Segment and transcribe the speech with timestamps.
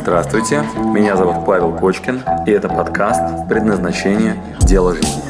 [0.00, 0.62] Здравствуйте,
[0.94, 4.40] меня зовут Павел Кочкин, и это подкаст «Предназначение.
[4.60, 5.22] Дело жизни».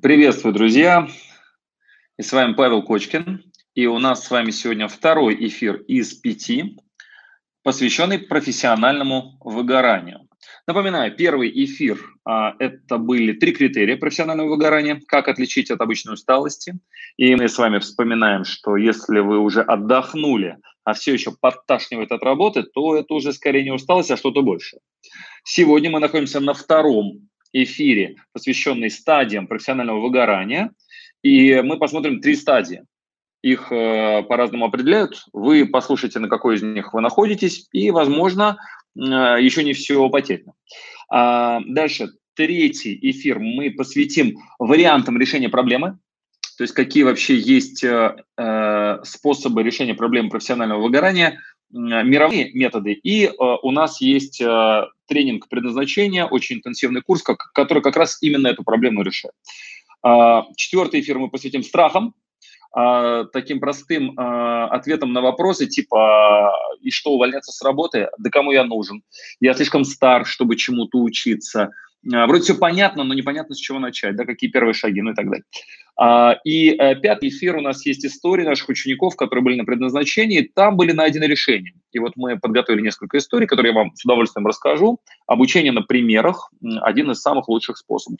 [0.00, 1.08] Приветствую, друзья!
[2.18, 3.50] И с вами Павел Кочкин.
[3.74, 6.78] И у нас с вами сегодня второй эфир из пяти,
[7.62, 10.28] посвященный профессиональному выгоранию.
[10.66, 16.78] Напоминаю, первый эфир а, это были три критерия профессионального выгорания, как отличить от обычной усталости.
[17.18, 22.22] И мы с вами вспоминаем, что если вы уже отдохнули, а все еще подташнивает от
[22.22, 24.80] работы, то это уже скорее не усталость, а что-то большее.
[25.44, 30.72] Сегодня мы находимся на втором эфире, посвященный стадиям профессионального выгорания.
[31.22, 32.84] И мы посмотрим три стадии.
[33.44, 35.26] Их э, по-разному определяют.
[35.32, 38.56] Вы послушайте, на какой из них вы находитесь, и, возможно,
[38.96, 40.54] Э, еще не все потеряно.
[41.08, 45.98] А, дальше, третий эфир мы посвятим вариантам решения проблемы,
[46.56, 51.40] то есть какие вообще есть э, способы решения проблем профессионального выгорания,
[51.70, 52.92] мировые методы.
[52.92, 54.40] И у нас есть
[55.08, 59.34] тренинг предназначения, очень интенсивный курс, который как раз именно эту проблему решает.
[60.04, 62.14] Э, четвертый эфир мы посвятим страхам,
[62.74, 68.08] а, таким простым а, ответом на вопросы типа «И что, увольняться с работы?
[68.18, 69.02] Да кому я нужен?
[69.40, 71.70] Я слишком стар, чтобы чему-то учиться».
[72.12, 75.14] А, вроде все понятно, но непонятно, с чего начать, да, какие первые шаги, ну и
[75.14, 75.44] так далее.
[75.96, 80.42] А, и э, пятый эфир у нас есть истории наших учеников, которые были на предназначении,
[80.42, 81.72] там были найдены решения.
[81.92, 85.00] И вот мы подготовили несколько историй, которые я вам с удовольствием расскажу.
[85.26, 86.50] Обучение на примерах–
[86.82, 88.18] один из самых лучших способов.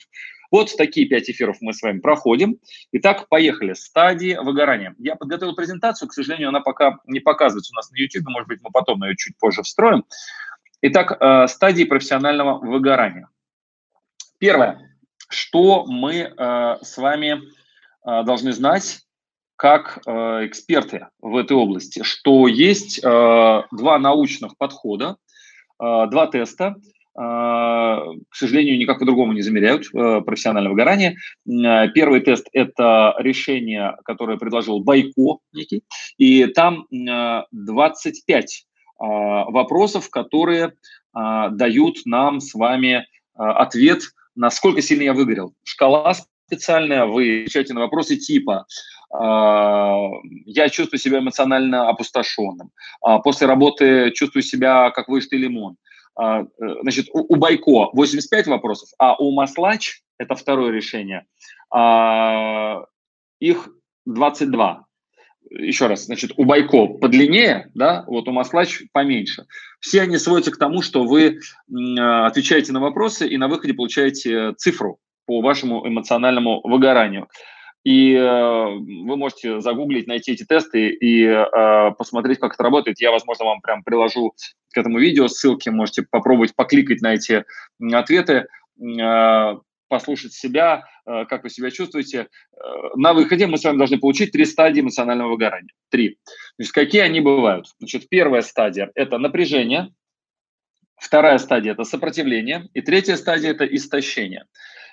[0.51, 2.57] Вот такие пять эфиров мы с вами проходим.
[2.93, 3.73] Итак, поехали.
[3.73, 4.95] Стадии выгорания.
[4.97, 8.59] Я подготовил презентацию, к сожалению, она пока не показывается у нас на YouTube, может быть,
[8.63, 10.05] мы потом ее чуть позже встроим.
[10.81, 13.27] Итак, э, стадии профессионального выгорания.
[14.39, 14.97] Первое,
[15.29, 18.99] что мы э, с вами э, должны знать
[19.55, 20.11] как э,
[20.45, 23.01] эксперты в этой области, что есть э,
[23.71, 25.15] два научных подхода,
[25.81, 31.15] э, два теста, э, к сожалению, никак по-другому не замеряют э, профессиональное выгорание.
[31.47, 35.39] Э, первый тест– это решение, которое предложил Байко
[36.17, 38.65] и там 25
[38.97, 40.73] вопросов, которые
[41.13, 44.03] дают нам с вами ответ–
[44.35, 45.53] насколько сильно я выгорел.
[45.63, 46.13] Шкала
[46.47, 48.65] специальная, вы отвечаете на вопросы типа
[49.11, 50.09] а,
[50.45, 52.71] я чувствую себя эмоционально опустошенным.
[53.01, 55.77] А, после работы чувствую себя как выжатый лимон.
[56.17, 56.45] А, э,
[56.81, 61.25] значит, у Байко 85 вопросов, а у Маслач, это второе решение,
[63.41, 63.69] их
[64.05, 64.84] 22
[65.49, 69.45] еще раз, значит, у Байко подлиннее, да, вот у Маслач поменьше.
[69.79, 71.39] Все они сводятся к тому, что вы
[71.69, 77.27] отвечаете на вопросы и на выходе получаете цифру по вашему эмоциональному выгоранию.
[77.83, 82.99] И э, вы можете загуглить, найти эти тесты и э, посмотреть, как это работает.
[82.99, 84.33] Я, возможно, вам прям приложу
[84.73, 87.45] к этому видео ссылки, можете попробовать покликать на эти
[87.93, 88.47] ответы.
[88.81, 92.19] Э, послушать себя, э, как вы себя чувствуете.
[92.19, 92.57] Э,
[92.95, 95.73] на выходе мы с вами должны получить три стадии эмоционального выгорания.
[95.89, 96.17] Три.
[96.25, 97.67] То есть какие они бывают?
[97.79, 99.93] Значит, первая стадия– это напряжение,
[100.97, 104.45] вторая стадия– это сопротивление, и третья стадия– это истощение.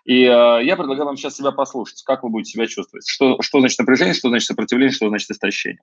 [0.05, 3.07] И э, я предлагаю вам сейчас себя послушать, как вы будете себя чувствовать.
[3.09, 5.81] Что, что значит напряжение, что значит сопротивление, что значит истощение.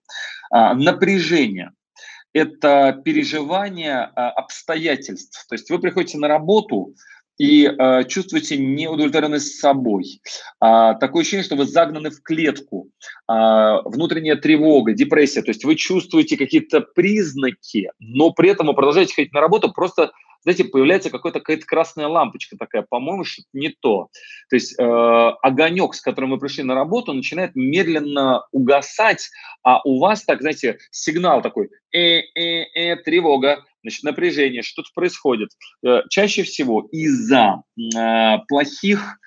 [0.52, 1.72] А, напряжение–
[2.34, 5.46] это переживание а, обстоятельств.
[5.48, 6.94] То есть вы приходите на работу,
[7.40, 10.22] и э, чувствуете неудовлетворенность собой.
[10.60, 12.92] А, такое ощущение, что вы загнаны в клетку,
[13.28, 15.42] а, внутренняя тревога, депрессия.
[15.42, 20.12] То есть вы чувствуете какие-то признаки, но при этом вы продолжаете ходить на работу просто
[20.44, 24.10] знаете, появляется какая-то какая-то красная лампочка такая, по-моему, что не то.
[24.50, 29.30] То есть э, огонек, с которым мы пришли на работу, начинает медленно угасать,
[29.64, 35.50] а у вас так, знаете, сигнал такой, э-э-э, тревога, значит, напряжение, что-то происходит.
[35.86, 39.20] Э, чаще всего из-за э, плохих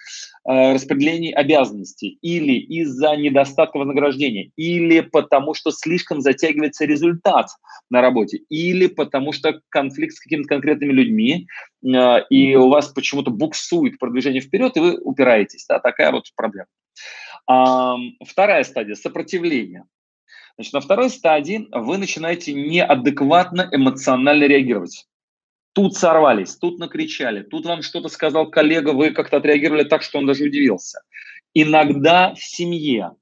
[0.49, 7.49] э, распределений обязанностей или из-за недостатка вознаграждения, или потому что слишком затягивается результат
[7.91, 11.47] на работе, или потому что конфликт с какими-то конкретными людьми,
[11.83, 15.67] и у вас почему-то буксует продвижение вперед, и вы упираетесь.
[15.69, 16.67] Да, такая вот проблема.
[18.25, 19.85] Вторая стадия– сопротивление.
[20.57, 25.07] Значит, на второй стадии вы начинаете неадекватно эмоционально реагировать.
[25.75, 30.27] Тут сорвались, тут накричали, тут вам что-то сказал коллега, вы как-то отреагировали так, что он
[30.27, 31.01] даже удивился.
[31.55, 33.13] Иногда в семье,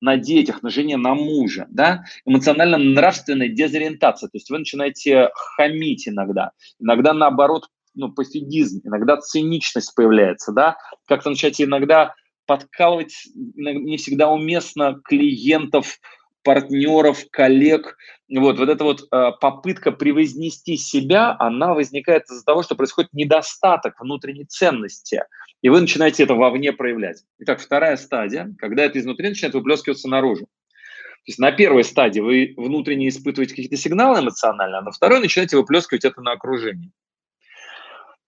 [0.00, 6.52] на детях, на жене, на муже, да, эмоционально-нравственная дезориентация, то есть вы начинаете хамить иногда,
[6.78, 12.14] иногда наоборот ну, пофигизм, иногда циничность появляется, да, как-то начать иногда
[12.46, 15.98] подкалывать не всегда уместно клиентов,
[16.42, 17.96] партнеров, коллег.
[18.28, 24.00] Вот, вот эта вот э, попытка превознести себя, она возникает из-за того, что происходит недостаток
[24.00, 25.22] внутренней ценности,
[25.62, 27.22] и вы начинаете это вовне проявлять.
[27.38, 30.44] Итак, вторая стадия, когда это изнутри начинает выплескиваться наружу.
[30.44, 35.56] То есть на первой стадии вы внутренне испытываете какие-то сигналы эмоциональные, а на второй начинаете
[35.56, 36.90] выплескивать это на окружение.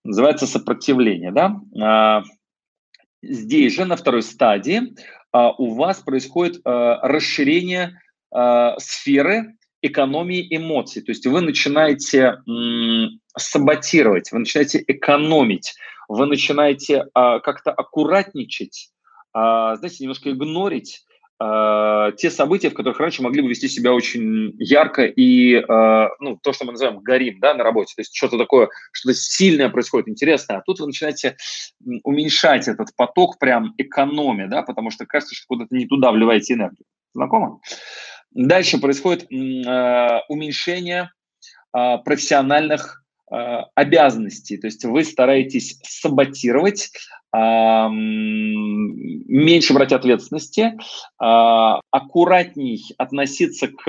[0.05, 1.57] Называется сопротивление, да?
[1.81, 2.23] А,
[3.23, 4.95] здесь же, на второй стадии,
[5.33, 8.01] у вас происходит а, расширение
[8.79, 11.03] сферы экономии эмоций.
[11.03, 12.37] То есть вы начинаете
[13.37, 15.75] саботировать, вы начинаете экономить,
[16.09, 18.93] вы начинаете как-то аккуратничать,
[19.33, 21.05] знаете, немножко игнорить
[21.41, 26.39] э, те события, в которых раньше могли бы вести себя очень ярко и, э, ну,
[26.43, 30.09] то, что мы называем горим, да, на работе, то есть что-то такое, что-то сильное происходит,
[30.09, 31.37] интересное, а тут вы начинаете
[32.05, 36.85] уменьшать этот поток прям экономия, да, потому что кажется, что куда-то не туда вливаете энергию.
[37.15, 37.61] Знакомо?
[38.33, 41.11] Дальше происходит э, уменьшение
[41.77, 43.00] э, профессиональных
[43.31, 46.91] обязанностей, то есть вы стараетесь саботировать,
[49.31, 50.77] меньше брать ответственности,
[51.19, 53.87] а, аккуратней относиться к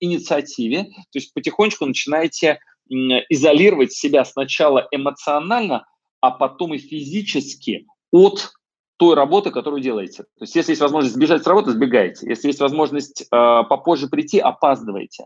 [0.00, 5.84] инициативе, то есть потихонечку начинаете изолировать себя сначала эмоционально,
[6.20, 8.52] а потом и физически от
[9.00, 10.24] той работы, которую делаете.
[10.24, 12.28] То есть если есть возможность сбежать с работы, сбегайте.
[12.28, 15.24] Если есть возможность э, попозже прийти, опаздывайте.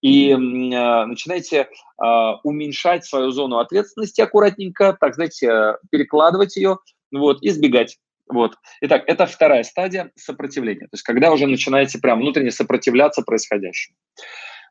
[0.00, 2.04] И э, начинайте э,
[2.44, 6.78] уменьшать свою зону ответственности аккуратненько, так, знаете, перекладывать ее
[7.10, 7.98] вот, и сбегать.
[8.28, 8.54] Вот.
[8.82, 10.86] Итак, это вторая стадия сопротивления.
[10.86, 13.96] То есть когда уже начинаете прям внутренне сопротивляться происходящему.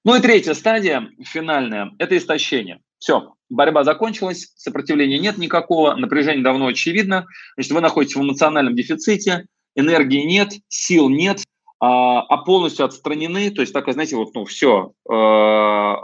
[0.05, 2.79] Ну и третья стадия, финальная, это истощение.
[2.99, 7.25] Все, борьба закончилась, сопротивления нет никакого, напряжение давно очевидно.
[7.55, 9.45] Значит, вы находитесь в эмоциональном дефиците,
[9.75, 11.43] энергии нет, сил нет,
[11.79, 13.51] а, а полностью отстранены.
[13.51, 15.95] То есть так, знаете, вот, ну, все, э,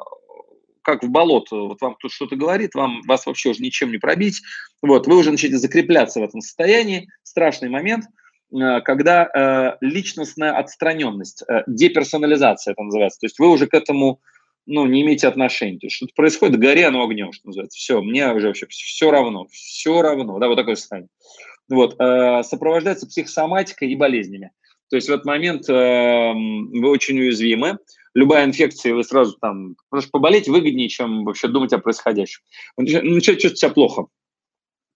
[0.83, 4.41] как в болото, вот вам тут что-то говорит, вам, вас вообще уже ничем не пробить.
[4.81, 7.07] Вот, вы уже начинаете закрепляться в этом состоянии.
[7.23, 8.05] Страшный момент–
[8.51, 13.19] Э, когда э, личностная отстраненность, э, деперсонализация это называется.
[13.19, 14.19] То есть вы уже к этому
[14.65, 15.79] ну, не имеете отношения.
[15.79, 17.77] То есть что-то происходит, гори оно огнем, что называется.
[17.77, 20.39] Все, мне уже вообще все равно, все равно.
[20.39, 21.09] Да, вот такое состояние.
[21.69, 24.51] Вот, э, сопровождается психосоматикой и болезнями.
[24.89, 27.77] То есть в этот момент э, вы очень уязвимы.
[28.13, 29.75] Любая инфекция, вы сразу там...
[29.89, 32.41] Потому что поболеть выгоднее, чем вообще думать о происходящем.
[32.75, 34.07] Начать чувствовать себя плохо.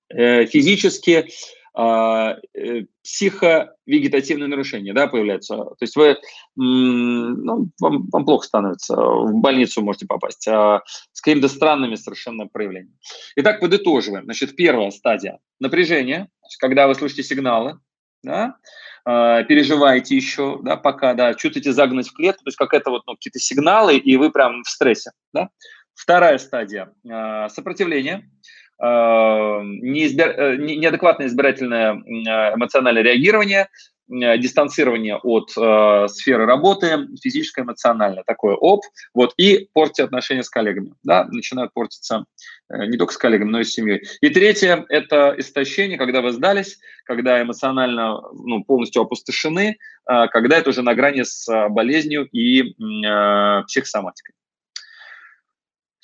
[0.10, 1.28] Э, физически,
[1.76, 5.58] психовегетативные нарушения да, появляются.
[5.58, 6.18] То есть вы,
[6.56, 12.98] ну, вам, вам плохо становится, в больницу можете попасть а, с какими-то странными совершенно проявлениями.
[13.36, 14.24] Итак, подытоживаем.
[14.24, 16.30] Значит, первая стадия– напряжение,
[16.60, 17.78] когда вы слышите сигналы,
[18.24, 18.56] да,
[19.04, 23.02] а, переживаете еще, да, пока, да, чувствуете загнать в клетку, то есть как это вот,
[23.06, 25.50] ну, какие-то сигналы, и вы прям в стрессе, да.
[25.94, 26.94] Вторая стадия–
[27.50, 28.46] сопротивление– Э,
[28.80, 30.30] неизбер...
[30.38, 33.70] Э, неадекватное избирательное э, эмоциональное реагирование,
[34.08, 38.82] дистанцирование от э, сферы работы, физическое, эмоциональное, такое оп,
[39.16, 42.26] вот, и портите отношения с коллегами, да, начинают портиться
[42.70, 44.04] э, не только с коллегами, но и с семьей.
[44.22, 49.78] И третье– это истощение, когда вы сдались, когда эмоционально ну, полностью опустошены,
[50.10, 54.36] э, когда это уже на грани с болезнью и э, психосоматикой.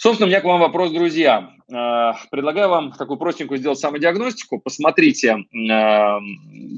[0.01, 1.51] Собственно, у меня к вам вопрос, друзья.
[1.71, 4.59] Э, предлагаю вам такую простенькую сделать самодиагностику.
[4.59, 6.19] Посмотрите, э,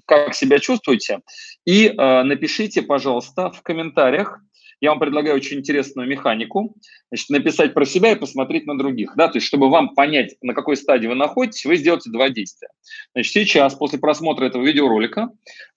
[0.05, 1.21] как себя чувствуете,
[1.63, 4.41] и э, напишите, пожалуйста, в комментариях.
[4.81, 6.75] Я вам предлагаю очень интересную механику.
[7.11, 9.13] Значит, написать про себя и посмотреть на других.
[9.15, 9.29] Да?
[9.29, 12.67] То есть, чтобы вам понять, на какой стадии вы находитесь, вы сделаете два действия.
[13.13, 15.29] Значит, сейчас, после просмотра этого видеоролика,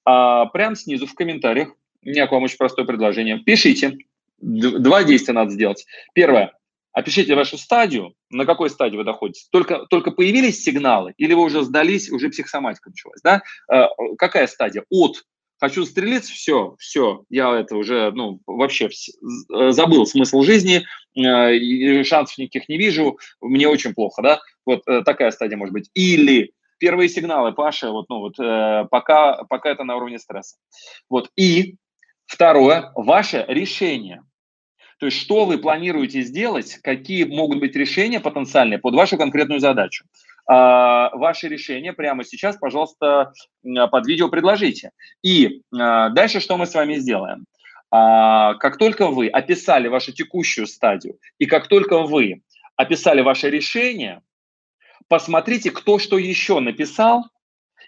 [0.02, 1.68] прямо снизу в комментариях,
[2.04, 3.38] у меня к вам очень простое предложение.
[3.38, 3.98] Пишите.
[4.40, 5.86] Два действия надо сделать.
[6.12, 6.55] Первое
[6.96, 9.46] Опишите вашу стадию, на какой стадии вы доходите.
[9.52, 13.42] Только, только появились сигналы или вы уже сдались, уже психосоматика началась, да?
[13.70, 14.82] Э, какая стадия?
[14.88, 15.22] От
[15.58, 22.38] хочу застрелиться, все, все, я это уже, ну, вообще э, забыл смысл жизни, э, шансов
[22.38, 24.40] никаких не вижу, мне очень плохо, да?
[24.64, 25.90] Вот э, такая стадия может быть.
[25.92, 30.56] Или первые сигналы, Паша, вот, ну, вот, э, пока, пока это на уровне стресса.
[31.10, 31.76] Вот, и
[32.24, 34.22] второе, ваше решение–
[34.98, 40.04] то есть что вы планируете сделать, какие могут быть решения потенциальные под вашу конкретную задачу.
[40.48, 44.90] А, ваши решения прямо сейчас, пожалуйста, под видео предложите.
[45.22, 47.44] И а, дальше что мы с вами сделаем?
[47.90, 52.42] А, как только вы описали вашу текущую стадию, и как только вы
[52.76, 54.22] описали ваше решение,
[55.08, 57.24] посмотрите, кто что еще написал,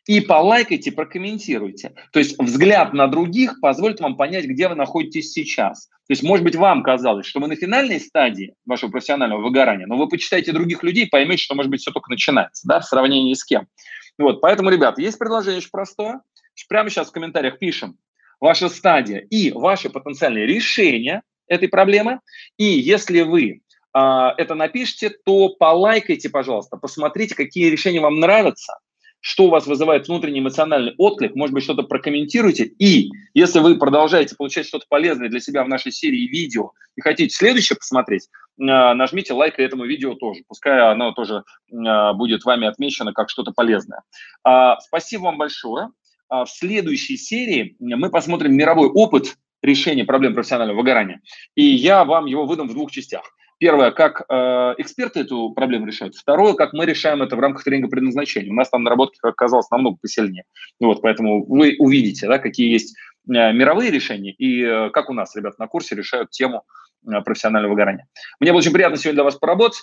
[0.06, 1.92] и полайкайте, прокомментируйте.
[2.12, 5.90] То есть взгляд на других позволит вам понять, где вы находитесь сейчас.
[6.08, 9.98] То есть, может быть, вам казалось, что вы на финальной стадии вашего профессионального выгорания, но
[9.98, 13.44] вы почитаете других людей, поймете, что, может быть, все только начинается, да, в сравнении с
[13.44, 13.66] кем.
[14.16, 16.22] Вот, поэтому, ребята, есть предложение очень простое.
[16.66, 17.98] Прямо сейчас в комментариях пишем
[18.40, 22.20] ваша стадия и ваши потенциальные решения этой проблемы.
[22.56, 23.60] И если вы
[23.92, 28.78] а, это напишите, то полайкайте, пожалуйста, посмотрите, какие решения вам нравятся,
[29.20, 32.64] что у вас вызывает внутренний эмоциональный отклик, может быть, что-то прокомментируйте.
[32.64, 37.34] И если вы продолжаете получать что-то полезное для себя в нашей серии видео и хотите
[37.34, 38.28] следующее посмотреть,
[38.60, 40.42] а, нажмите лайк этому видео тоже.
[40.46, 44.02] Пускай оно тоже а, будет вами отмечено как что-то полезное.
[44.80, 45.88] Спасибо вам большое.
[46.30, 51.20] В следующей серии мы посмотрим мировой опыт решения проблем профессионального выгорания.
[51.54, 53.22] И я вам его выдам в двух частях.
[53.58, 54.34] Первое, как э,
[54.78, 56.14] эксперты эту проблему решают.
[56.14, 58.52] Второе, как мы решаем это в рамках тренинга предназначения.
[58.52, 60.44] У нас там наработки оказалось намного посильнее.
[60.78, 62.96] Вот, поэтому вы увидите, да, какие есть
[63.28, 66.62] э, мировые решения и э, как у нас ребята на курсе решают тему
[67.04, 68.06] э, профессионального выгорания.
[68.38, 69.80] Мне было очень приятно сегодня для вас поработать.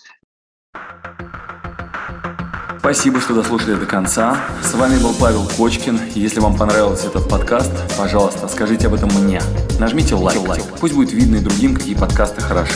[2.79, 4.37] Спасибо, что дослушали до конца.
[4.61, 5.99] С вами был Павел Кочкин.
[6.13, 9.41] Если вам понравился этот подкаст, пожалуйста, скажите об этом мне.
[9.79, 10.39] Нажмите лайк.
[10.47, 10.63] лайк.
[10.79, 12.75] Пусть будет видно и другим, какие подкасты хороши.